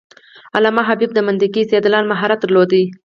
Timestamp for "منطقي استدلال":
1.27-2.05